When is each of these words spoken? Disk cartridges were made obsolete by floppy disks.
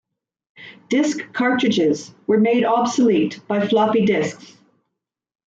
Disk 0.89 1.19
cartridges 1.31 2.15
were 2.25 2.39
made 2.39 2.63
obsolete 2.65 3.39
by 3.47 3.67
floppy 3.67 4.03
disks. 4.03 4.57